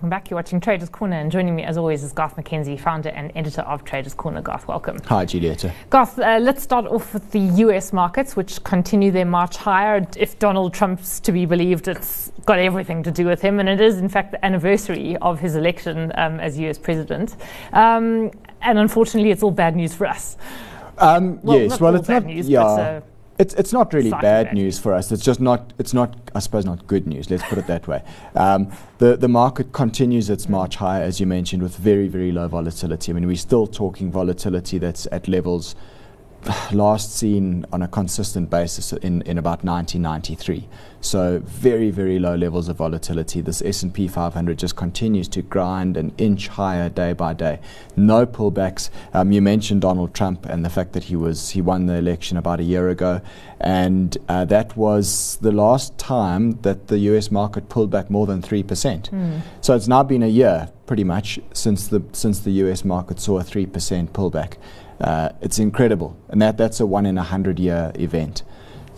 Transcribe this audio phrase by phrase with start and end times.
[0.00, 0.30] Welcome back.
[0.30, 3.60] You're watching Traders Corner, and joining me, as always, is Garth McKenzie, founder and editor
[3.60, 4.40] of Traders Corner.
[4.40, 4.96] Garth, welcome.
[5.04, 5.70] Hi, Julieta.
[5.90, 10.06] Garth, uh, let's start off with the US markets, which continue their march higher.
[10.16, 13.78] If Donald Trump's to be believed, it's got everything to do with him, and it
[13.78, 17.36] is, in fact, the anniversary of his election um, as US president.
[17.74, 18.30] Um,
[18.62, 20.38] and unfortunately, it's all bad news for us.
[20.96, 22.32] Um, Well, yes, not well, all it's bad not.
[22.32, 23.00] news, yeah, but, uh,
[23.40, 25.10] it's it's not really bad bad news for us.
[25.10, 25.72] It's just not.
[25.78, 26.14] It's not.
[26.34, 27.30] I suppose not good news.
[27.30, 28.02] Let's put it that way.
[28.34, 32.48] Um, the the market continues its march higher, as you mentioned, with very very low
[32.48, 33.10] volatility.
[33.10, 35.74] I mean, we're still talking volatility that's at levels
[36.72, 40.68] last seen on a consistent basis in, in about 1993.
[41.02, 43.40] So very, very low levels of volatility.
[43.40, 47.58] This S&P 500 just continues to grind an inch higher day by day.
[47.96, 48.90] No pullbacks.
[49.14, 52.36] Um, you mentioned Donald Trump and the fact that he was he won the election
[52.36, 53.22] about a year ago,
[53.60, 57.30] and uh, that was the last time that the U.S.
[57.30, 59.10] market pulled back more than three percent.
[59.62, 62.84] So it's now been a year, pretty much, since the since the U.S.
[62.84, 64.56] market saw a three percent pullback.
[65.00, 68.42] Uh, it's incredible, and that, that's a one in a hundred year event.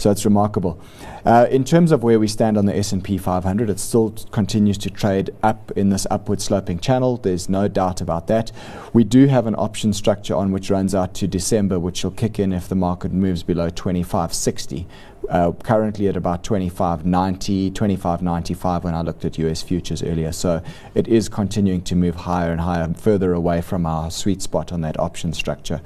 [0.03, 0.81] So it's remarkable.
[1.25, 4.77] Uh, in terms of where we stand on the S&P 500, it still t- continues
[4.79, 7.19] to trade up in this upward sloping channel.
[7.19, 8.51] There's no doubt about that.
[8.93, 12.41] We do have an option structure on which runs out to December, which will kick
[12.41, 14.89] in if the market moves below 2560.
[15.31, 20.33] Uh, currently at about 2590, 2595 when I looked at US futures earlier.
[20.33, 20.65] So
[20.97, 24.81] it is continuing to move higher and higher, further away from our sweet spot on
[24.81, 25.81] that option structure,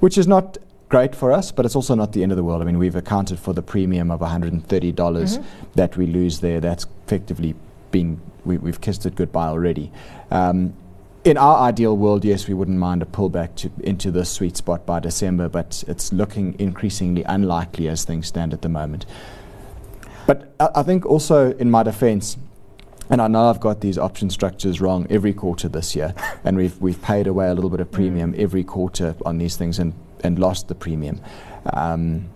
[0.00, 0.58] which is not
[0.92, 2.60] great for us, but it's also not the end of the world.
[2.60, 6.60] I mean, we've accounted for the premium of $130 that we lose there.
[6.60, 7.54] That's effectively
[7.90, 9.90] been, we, we've kissed it goodbye already.
[10.30, 10.74] Um,
[11.24, 14.84] in our ideal world, yes, we wouldn't mind a pullback to, into the sweet spot
[14.84, 19.06] by December, but it's looking increasingly unlikely as things stand at the moment.
[20.26, 22.36] But I, I think also, in my defense,
[23.08, 26.78] and I know I've got these option structures wrong every quarter this year, and we've,
[26.82, 30.38] we've paid away a little bit of premium every quarter on these things and, and
[30.38, 31.20] lost the premium.
[31.72, 32.30] Um,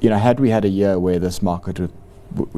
[0.00, 1.80] you know, had we had a year where this market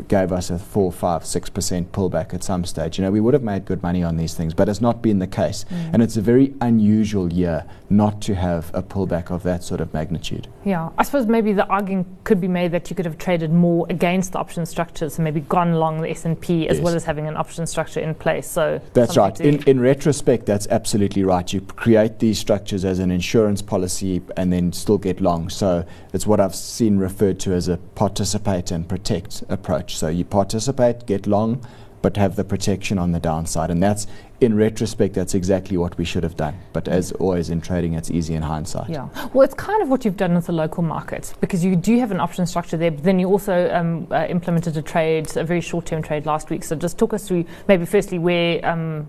[0.09, 3.35] gave us a four, five, six percent pullback at some stage, you know, we would
[3.35, 5.65] have made good money on these things, but it's not been the case.
[5.71, 5.95] Mm.
[5.95, 9.93] And it's a very unusual year not to have a pullback of that sort of
[9.95, 10.49] magnitude.
[10.65, 13.87] Yeah, I suppose maybe the argument could be made that you could have traded more
[13.89, 16.85] against the option structures and maybe gone along the S&P as Yes.
[16.85, 18.49] well as having an option structure in place.
[18.49, 19.39] So That's right.
[19.41, 21.53] In, in retrospect, that's absolutely right.
[21.53, 25.49] You create these structures as an insurance policy and then still get long.
[25.49, 29.66] So it's what I've seen referred to as a participate and protect approach.
[29.97, 31.67] So you participate, get long,
[32.03, 33.71] but have the protection on the downside.
[33.71, 34.07] And that's,
[34.41, 36.59] in retrospect, that's exactly what we should have done.
[36.73, 38.91] But as always in trading, it's easy in hindsight.
[38.91, 41.99] Yeah, well, it's kind of what you've done with the local market because you do
[41.99, 45.45] have an option structure there, but then you also um, uh, implemented a trade, a
[45.45, 46.65] very short term trade last week.
[46.65, 49.07] So just talk us through maybe firstly where um,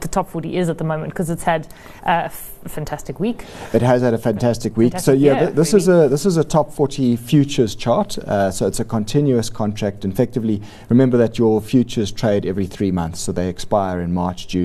[0.00, 1.66] the top 40 is at the moment because it's had
[2.04, 2.28] uh,
[2.64, 3.44] a fantastic week.
[3.72, 4.98] It has had a fantastic week.
[4.98, 8.18] so yeah, year, th- this is a this is a top 40 futures chart.
[8.18, 10.04] Uh, so it's a continuous contract.
[10.04, 14.59] Effectively, remember that your futures trade every three months, so they expire in March, June,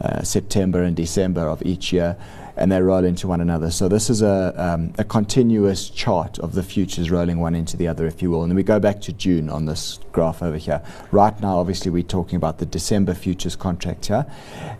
[0.00, 2.16] uh, September, and December of each year,
[2.56, 3.70] and they roll into one another.
[3.70, 7.88] So this is a um, a continuous chart of the futures rolling one into the
[7.88, 8.42] other, if you will.
[8.42, 10.82] And then we go back to June on this graph over here.
[11.10, 14.26] Right now, obviously, we're talking about the December futures contract here,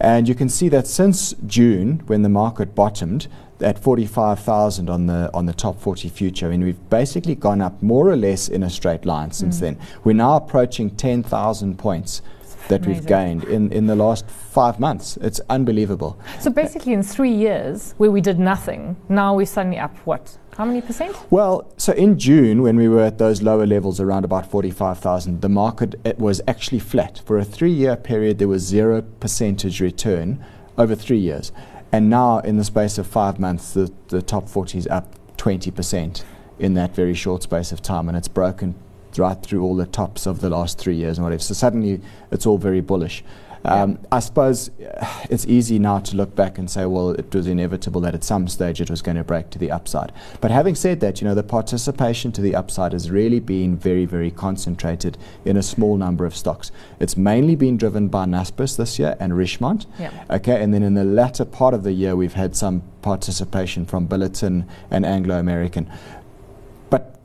[0.01, 3.29] and you can see that since June, when the market bottomed
[3.61, 6.47] at 45,000 on the on the top 40 future.
[6.47, 9.79] I mean, we've basically gone up more or less in a straight line since then.
[10.03, 12.21] We're now approaching 10,000 points
[12.69, 15.17] that we've gained in, in the last five months.
[15.19, 16.19] It's unbelievable.
[16.41, 20.39] So basically, in three years where we did nothing, now we're suddenly up what?
[20.57, 21.17] How many percent?
[21.31, 25.49] Well, so in June, when we were at those lower levels around about 45,000, the
[25.49, 27.21] market it was actually flat.
[27.27, 30.45] For a three year period, there was zero percentage return
[30.79, 31.51] over three years.
[31.91, 36.25] And now, in the space of five months, the, the top 40 is up 20%
[36.59, 38.09] in that very short space of time.
[38.09, 38.75] And it's broken
[39.19, 41.43] right through all the tops of the last three years and whatever.
[41.43, 42.01] So suddenly,
[42.31, 43.25] it's all very bullish.
[43.67, 47.47] Um, I suppose uh, it's easy now to look back and say, well, it was
[47.47, 50.13] inevitable that at some stage it was going to break to the upside.
[50.43, 54.05] But having said that, you know, the participation to the upside has really been very,
[54.05, 56.71] very concentrated in a small number of stocks.
[57.01, 59.87] It's mainly been driven by Naspers this year and Richemont.
[59.99, 60.13] Yeah.
[60.29, 64.07] Okay, and then in the latter part of the year, we've had some participation from
[64.07, 65.91] Billiton and Anglo American.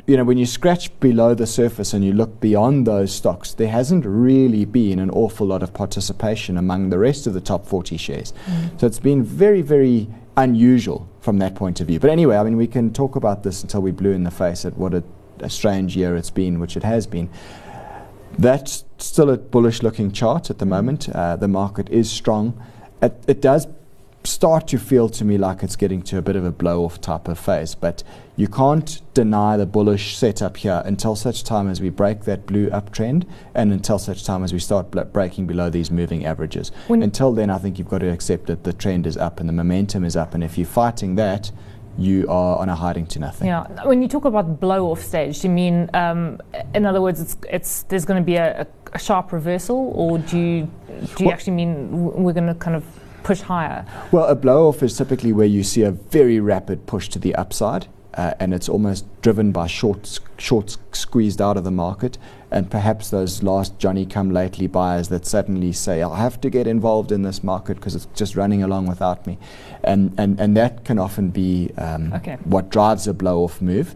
[0.09, 3.67] You know, when you scratch below the surface and you look beyond those stocks, there
[3.67, 7.95] hasn't really been an awful lot of participation among the rest of the top 40
[7.95, 8.33] shares.
[8.79, 11.99] So it's been very, very unusual from that point of view.
[11.99, 14.65] But anyway, I mean, we can talk about this until we blue in the face
[14.65, 15.03] at what a,
[15.41, 17.29] a strange year it's been, which it has been.
[18.35, 21.07] That's still a bullish looking chart at the moment.
[21.09, 22.59] Uh, the market is strong.
[22.99, 23.67] It, it does
[24.23, 26.99] start to feel to me like it's getting to a bit of a blow off
[26.99, 27.73] type of phase.
[27.75, 28.03] But
[28.35, 32.69] you can't deny the bullish setup here until such time as we break that blue
[32.69, 33.25] uptrend
[33.55, 36.71] and until such time as we start bl- breaking below these moving averages.
[36.87, 39.47] When until then, I think you've got to accept that the trend is up and
[39.47, 40.33] the momentum is up.
[40.33, 41.51] And if you're fighting that,
[41.97, 43.47] you are on a hiding to nothing.
[43.47, 43.67] Yeah.
[43.85, 46.39] When you talk about blow off stage, do you mean, um,
[46.73, 50.37] in other words, it's, it's there's going to be a, a, sharp reversal, or do
[50.37, 52.85] you, do you well, actually mean we're going to kind of
[53.23, 53.85] push higher?
[54.11, 57.35] Well, a blow off is typically where you see a very rapid push to the
[57.35, 57.87] upside.
[58.15, 62.17] Uh, and it's almost driven by shorts, shorts squeezed out of the market,
[62.49, 66.65] and perhaps those last Johnny come lately buyers that suddenly say, I'll have to get
[66.65, 69.37] involved in this market because it's just running along without me.
[69.83, 72.37] And, and, and that can often be um, okay.
[72.45, 73.95] what drives a blow off move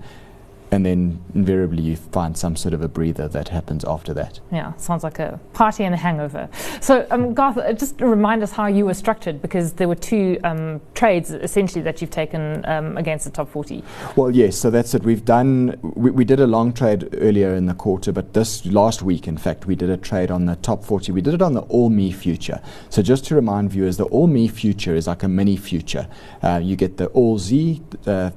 [0.74, 4.40] and then invariably you find some sort of a breather that happens after that.
[4.52, 6.50] Yeah, sounds like a party and a hangover.
[6.81, 10.40] So, um, Garth, uh, just remind us how you were structured because there were two
[10.44, 13.84] um, trades essentially that you've taken um, against the top 40.
[14.16, 15.04] Well, yes, so that's it.
[15.04, 19.04] We've done, we, we, did a long trade earlier in the quarter, but this last
[19.04, 21.12] week, in fact, we did a trade on the top 40.
[21.12, 22.60] We did it on the ALMI future.
[22.90, 26.08] So, just to remind viewers, the ALMI future is like a mini future.
[26.42, 27.81] Uh, you get the ALSI.
[28.08, 28.31] Uh,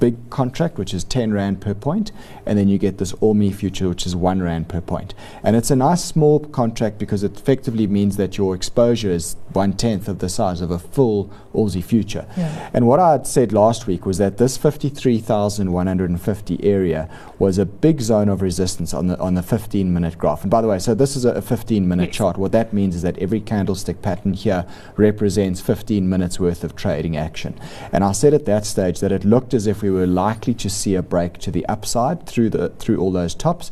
[0.00, 2.10] big contract, which is 10 Rand per point,
[2.46, 5.14] and then you get this ALMI future, which is 1 Rand per point.
[5.42, 9.72] And it's a nice small contract because it effectively means that your exposure is one
[9.72, 12.26] tenth of the size of a full ALSI future.
[12.36, 12.68] Yeah.
[12.72, 18.00] And what I had said last week was that this 53,150 area was a big
[18.00, 20.42] zone of resistance on the on the 15 minute graph.
[20.42, 22.16] And by the way, so this is a, a 15 minute yes.
[22.16, 22.38] chart.
[22.38, 24.64] What that means is that every candlestick pattern here
[24.96, 27.58] represents 15 minutes worth of trading action.
[27.92, 30.68] And I said at that stage that it looked as if we were likely to
[30.70, 33.70] see a break to the upside through the through all those tops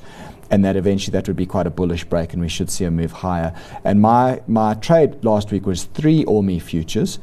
[0.50, 2.90] and that eventually that would be quite a bullish break and we should see a
[2.90, 3.54] move higher.
[3.84, 7.18] And my, my trade last week was three ALMI futures.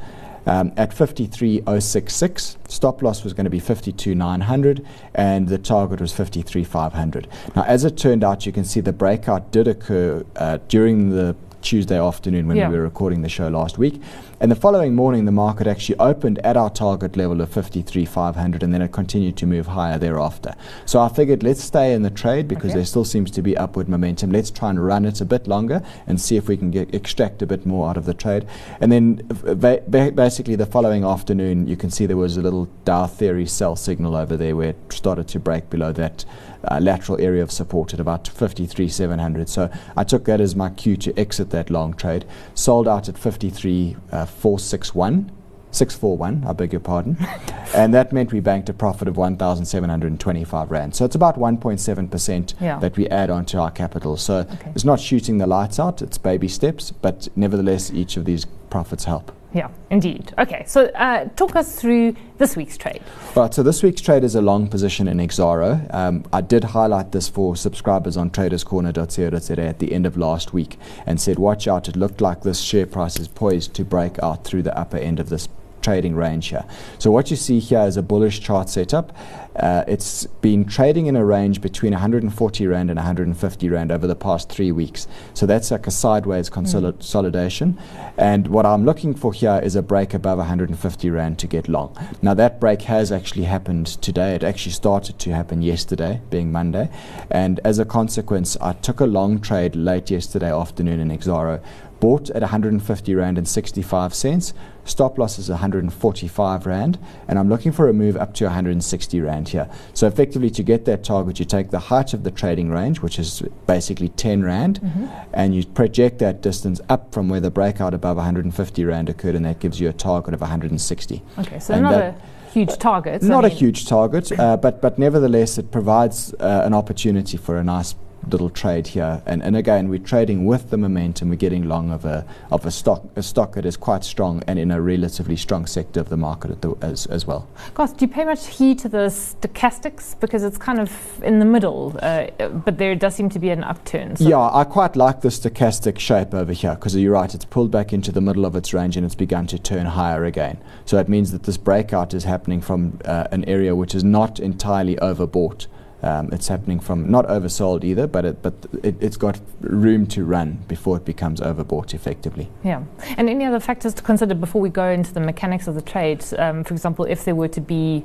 [0.46, 2.58] Um, at 53.066.
[2.68, 4.86] Stop loss was going to be 52.900
[5.16, 7.56] and the target was 53.500.
[7.56, 11.38] Now, as it turned out, you can see the breakout did occur uh, during the
[11.64, 12.70] Tuesday afternoon when yeah.
[12.70, 14.02] we were recording the show last week.
[14.40, 18.74] And the following morning, the market actually opened at our target level of 53,500 and
[18.74, 20.54] then it continued to move higher thereafter.
[20.86, 22.80] So I figured let's stay in the trade because okay.
[22.80, 24.32] there still seems to be upward momentum.
[24.32, 27.42] Let's try and run it a bit longer and see if we can get, extract
[27.42, 28.46] a bit more out of the trade.
[28.82, 32.66] And then uh, ba- basically the following afternoon, you can see there was a little
[32.84, 36.26] Dow theory sell signal over there where it started to break below that
[36.70, 39.50] uh, lateral area of support at about 53,700.
[39.50, 42.26] So I took that as my cue to exit that long trade.
[42.54, 45.30] Sold out at 53,461.
[45.30, 45.34] Uh,
[45.74, 47.18] 641, I beg your pardon.
[47.76, 50.96] and that meant we banked a profit of 1,725 Rand.
[50.96, 52.80] So it's about 1.7% yeah.
[52.80, 54.16] that we add onto our capital.
[54.16, 54.72] So okay.
[54.76, 59.06] it's not shooting the lights out, it's baby steps, but nevertheless, each of these profits
[59.06, 59.32] help.
[59.54, 60.34] Yeah, indeed.
[60.40, 63.04] Okay, so uh, talk us through this week's trade.
[63.36, 65.94] Right, so this week's trade is a long position in Exxaro.
[65.94, 70.80] Um, I did highlight this for subscribers on traderscorner.co.za at the end of last week
[71.06, 74.44] and said, watch out, it looked like this share price is poised to break out
[74.44, 75.48] through the upper end of this
[75.84, 76.66] trading range here.
[76.98, 79.16] So what you see here is a bullish chart setup.
[79.56, 84.16] Uh, it's been trading in a range between 140 Rand and 150 Rand over the
[84.16, 85.08] past three weeks.
[85.36, 87.74] So that's like a sideways consolidation.
[87.74, 88.14] Mm.
[88.18, 91.96] And what I'm looking for here is a break above 150 Rand to get long.
[92.22, 94.34] Now that break has actually happened today.
[94.36, 96.90] It actually started to happen yesterday, being Monday.
[97.30, 101.62] And as a consequence, I took a long trade late yesterday afternoon in Exxaro
[102.04, 104.54] bought at 150 Rand and 65 cents.
[104.84, 109.48] Stop loss is 145 Rand, and I'm looking for a move up to 160 Rand
[109.48, 109.70] here.
[109.94, 113.18] So, effectively, to get that target, you take the height of the trading range, which
[113.20, 115.08] is basically 10 Rand, mm-hmm.
[115.32, 119.46] and you project that distance up from where the breakout above 150 Rand occurred, and
[119.46, 121.22] that gives you a target of 160.
[121.40, 122.14] Okay, so and another
[122.52, 123.24] huge target.
[123.24, 127.38] Not I mean a huge target, uh, but but nevertheless, it provides uh, an opportunity
[127.38, 127.96] for a nice
[128.30, 129.22] little trade here.
[129.26, 131.30] And, and again, we're trading with the momentum.
[131.30, 134.60] We're getting long of a of a stock a stock that is quite strong and
[134.60, 137.48] in a relatively strong sector of the market the, as as well.
[137.74, 141.46] Gosh, do you pay much heed to the stochastics because it's kind of in the
[141.46, 142.28] middle, uh,
[142.66, 144.16] but there does seem to be an upturn.
[144.16, 147.34] So yeah, I quite like the stochastic shape over here because you're right.
[147.34, 150.26] It's pulled back into the middle of its range and it's begun to turn higher
[150.26, 150.58] again.
[150.86, 154.40] So it means that this breakout is happening from uh, an area which is not
[154.40, 155.68] entirely overbought.
[156.04, 160.26] Um, it's happening from not oversold either, but it, but it, has got room to
[160.26, 162.50] run before it becomes overbought effectively.
[162.62, 162.84] Yeah,
[163.16, 166.22] and any other factors to consider before we go into the mechanics of the trade?
[166.38, 168.04] Um, for example, if there were to be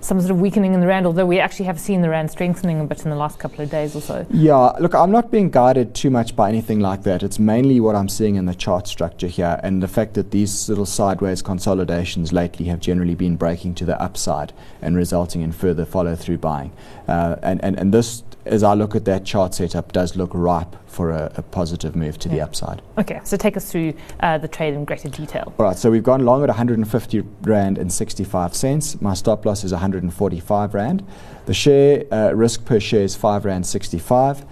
[0.00, 2.80] some sort of weakening in the rand, although we actually have seen the rand strengthening
[2.80, 4.26] a bit in the last couple of days or so.
[4.30, 7.22] Yeah, look, I'm not being guided too much by anything like that.
[7.22, 10.68] It's mainly what I'm seeing in the chart structure here and the fact that these
[10.68, 14.52] little sideways consolidations lately have generally been breaking to the upside
[14.82, 16.72] and resulting in further follow through buying.
[17.06, 20.76] Uh, and, and, and this as I look at that chart setup, does look ripe
[20.86, 22.36] for a, a positive move to yeah.
[22.36, 22.82] the upside.
[22.96, 25.52] Okay, so take us through uh, the trade in greater detail.
[25.58, 29.00] All right, so we've gone long at 150 Rand and 65 cents.
[29.00, 31.06] My stop loss is 145 Rand.
[31.46, 34.44] The share uh, risk per share is 5 Rand 65.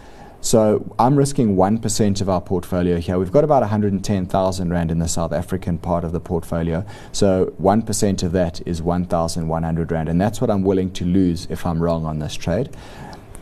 [0.46, 3.18] So I'm risking 1% of our portfolio here.
[3.18, 6.84] We've got about 110,000 Rand in the South African part of the portfolio.
[7.10, 10.08] So 1% of that is 1,100 Rand.
[10.08, 12.70] And that's what I'm willing to lose if I'm wrong on this trade.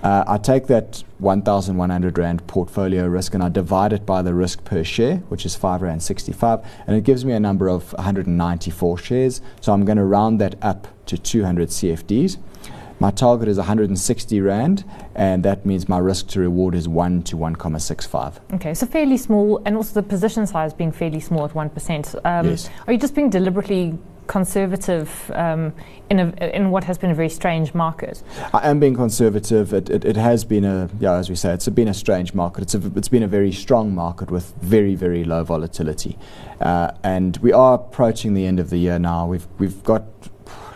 [0.05, 4.63] Uh, I take that 1,100 Rand portfolio risk and I divide it by the risk
[4.63, 8.99] per share, which is 5 Rand 65, and it gives me a number of 194
[8.99, 9.41] shares.
[9.63, 12.37] So I'm going to round that up to 200 CFDs.
[13.01, 14.85] My target is 160 Rand,
[15.15, 18.55] and that means my risk to reward is 1 to 1.65.
[18.57, 22.15] Okay, so fairly small, and also the position size being fairly small at 1%.
[22.27, 22.69] Um, yes.
[22.87, 25.73] Are you just being deliberately conservative um,
[26.11, 28.23] in, a, in what has been a very strange market?
[28.52, 29.73] I am being conservative.
[29.73, 32.62] It, it, it, has been a, yeah, as we say, it's been a strange market.
[32.62, 36.19] It's, a, it's been a very strong market with very, very low volatility.
[36.61, 39.26] Uh, and we are approaching the end of the year now.
[39.26, 40.04] We've, we've got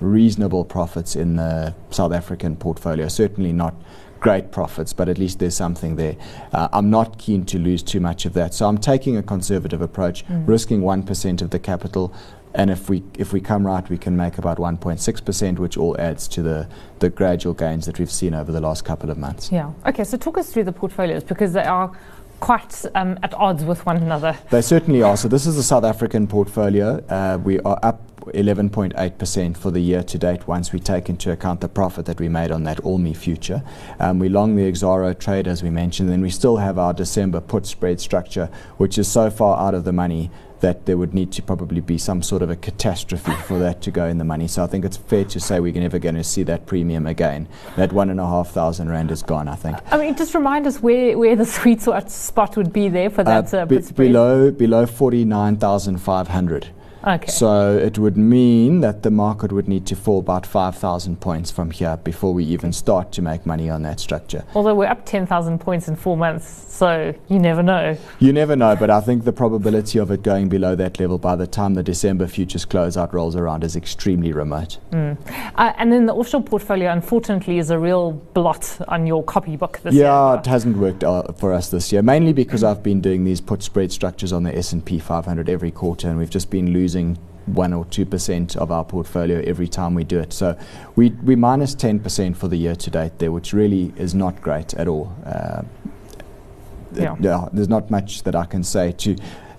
[0.00, 3.75] reasonable profits in the South African portfolio, certainly not
[4.21, 6.17] great profits, but at least there's something there.
[6.52, 8.55] Uh, I'm not keen to lose too much of that.
[8.55, 10.47] So I'm taking a conservative approach, mm.
[10.49, 12.12] risking 1% of the capital,
[12.55, 16.28] and if we if we come right, we can make about 1.6%, which all adds
[16.28, 19.52] to the the gradual gains that we've seen over the last couple of months.
[19.52, 19.73] Yeah.
[19.87, 20.05] Okay.
[20.05, 21.93] So talk us through the portfolios because they are
[22.40, 24.37] quite um, at odds with one another.
[24.50, 25.17] They certainly are.
[25.17, 27.05] So this is the South African portfolio.
[27.09, 28.02] Uh, we are up
[28.33, 32.28] 11.8% for the year to date once we take into account the profit that we
[32.28, 33.62] made on that ALMI future.
[33.99, 37.40] Um, we long the Exxaro trade, as we mentioned, and we still have our December
[37.40, 41.33] put spread structure, which is so far out of the money that there would need
[41.33, 44.49] to probably be some sort of a catastrophe for that to go in the money.
[44.49, 47.49] So I think it's fair to say we're never going to see that premium again.
[47.77, 49.77] That one and a half thousand rand is gone, I think.
[49.93, 53.53] I mean, just remind us where, where the sweet spot would be there for that
[53.55, 56.69] uh, uh, be, below below forty nine thousand five hundred.
[57.09, 57.31] Okay.
[57.31, 61.71] So it would mean that the market would need to fall about 5,000 points from
[61.71, 64.45] here before we even start to make money on that structure.
[64.55, 67.97] Although we're up 10,000 points in four months, so you never know.
[68.19, 71.35] You never know, but I think the probability of it going below that level by
[71.35, 74.79] the time the December futures closeout rolls around is extremely remote.
[74.93, 75.17] Mm.
[75.57, 79.95] Uh, and then the offshore portfolio, unfortunately, is a real blot on your copybook this
[79.95, 80.35] yeah, year.
[80.35, 82.59] Yeah, it hasn't worked uh, for us this year, mainly because.
[82.69, 86.29] I've been doing these put spread structures on the S&P 500 every quarter, and we've
[86.29, 90.19] just been losing losing one or two percent of our portfolio every time we do
[90.19, 90.33] it.
[90.33, 90.57] So
[90.97, 94.40] we we minus ten percent for the year to date there, which really is not
[94.43, 95.14] great at all.
[95.25, 95.62] Uh,
[96.95, 97.17] yeah.
[97.21, 97.49] yeah.
[97.52, 99.17] there's not much that I can say to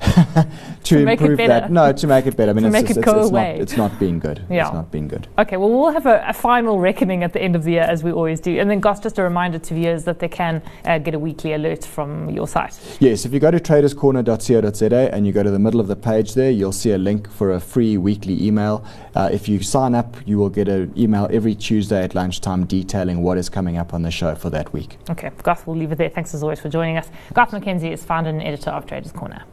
[0.84, 1.72] to, to improve that.
[1.72, 2.52] No, to make it better.
[2.52, 3.54] I mean, it's, make it's, it go it's, away.
[3.54, 4.46] Not, it's not been good.
[4.50, 4.66] Yeah.
[4.66, 5.28] It's not been good.
[5.38, 8.04] Okay, well, we'll have a, a, final reckoning at the end of the year, as
[8.04, 8.58] we always do.
[8.60, 11.54] And then, Gus, just a reminder to viewers that they can uh, get a weekly
[11.54, 12.80] alert from your site.
[13.00, 16.34] Yes, if you go to traderscorner.co.za and you go to the middle of the page
[16.34, 18.86] there, you'll see a link for a free weekly email.
[19.16, 23.22] Uh, if you sign up, you will get an email every Tuesday at lunchtime detailing
[23.22, 24.98] what is coming up on the show for that week.
[25.10, 26.10] Okay, Garth, we'll leave it there.
[26.10, 27.10] Thanks as always for joining us.
[27.34, 29.44] Garth McKenzie is founder and editor of Traders Corner.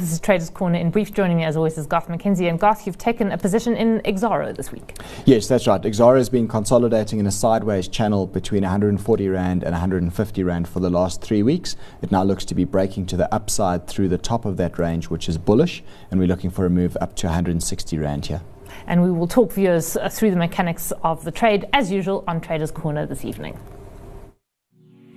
[0.00, 1.12] This is Traders Corner in brief.
[1.12, 2.48] Joining me as always is Garth McKenzie.
[2.48, 4.96] And Garth, you've taken a position in Exxaro this week.
[5.26, 5.82] Yes, that's right.
[5.82, 10.80] Exxaro has been consolidating in a sideways channel between 140 Rand and 150 Rand for
[10.80, 11.76] the last three weeks.
[12.00, 15.10] It now looks to be breaking to the upside through the top of that range,
[15.10, 15.82] which is bullish.
[16.10, 18.40] And we're looking for a move up to 160 Rand here.
[18.86, 22.40] And we will talk viewers uh, through the mechanics of the trade as usual on
[22.40, 23.60] Traders Corner this evening.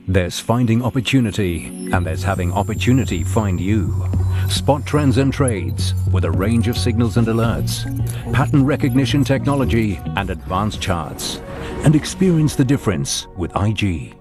[0.09, 4.05] There's finding opportunity, and there's having opportunity find you.
[4.49, 7.83] Spot trends and trades with a range of signals and alerts,
[8.33, 11.37] pattern recognition technology, and advanced charts.
[11.83, 14.15] And experience the difference with IG.